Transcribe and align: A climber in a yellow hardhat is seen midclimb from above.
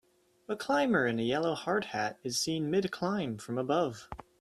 A 0.49 0.55
climber 0.55 1.05
in 1.05 1.19
a 1.19 1.23
yellow 1.23 1.53
hardhat 1.53 2.17
is 2.23 2.35
seen 2.41 2.71
midclimb 2.71 3.39
from 3.39 3.59
above. 3.59 4.09